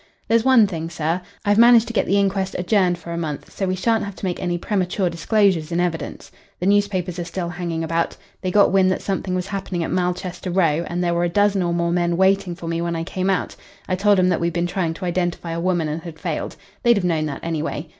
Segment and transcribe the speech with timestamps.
[0.27, 1.21] There's one thing, sir.
[1.45, 4.25] I've managed to get the inquest adjourned for a month, so we shan't have to
[4.25, 6.31] make any premature disclosures in evidence.
[6.59, 8.17] The newspapers are still hanging about.
[8.41, 11.61] They got wind that something was happening at Malchester Row, and there were a dozen
[11.61, 13.55] or more men waiting for me when I came out,
[13.87, 16.55] I told 'em that we'd been trying to identify a woman and had failed.
[16.81, 17.87] They'd have known that anyway.